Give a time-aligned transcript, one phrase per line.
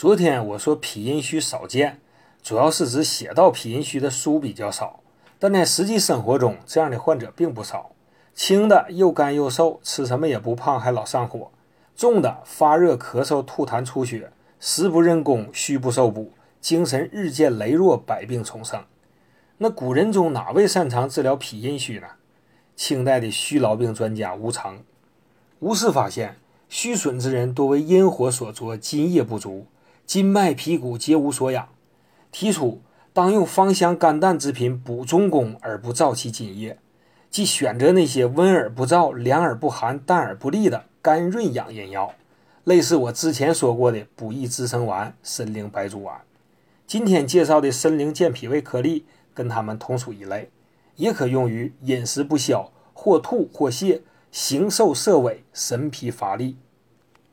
[0.00, 2.00] 昨天我说脾阴虚少见，
[2.42, 5.00] 主要是指写到脾阴虚的书比较少，
[5.38, 7.90] 但在实际生活中，这样的患者并不少。
[8.32, 11.50] 轻的又干又瘦，吃什么也不胖，还老上火；
[11.94, 16.32] 重的发热、咳嗽、吐痰、出血，食不认功，虚不受补，
[16.62, 18.82] 精神日渐羸弱，百病丛生。
[19.58, 22.06] 那古人中哪位擅长治疗脾阴虚呢？
[22.74, 24.78] 清代的虚劳病专家吴常。
[25.58, 26.38] 吴氏发现，
[26.70, 29.66] 虚损之人多为阴火所灼，津液不足。
[30.10, 31.68] 筋脉皮骨皆无所养，
[32.32, 32.80] 提出
[33.12, 36.80] 当用芳香甘淡之品补中宫而不燥其津液，
[37.30, 42.12] 即选择那些温而不燥、凉而不寒、淡而不腻的甘润养阴药，
[42.64, 46.20] 类似我之前说过的补益滋生丸、参苓白术丸。
[46.88, 50.50] 今天介绍的参苓健脾胃颗粒跟它们同属一类，
[50.96, 54.00] 也可用于饮食不消、或吐或泻、
[54.32, 56.56] 形瘦色萎、神疲乏力。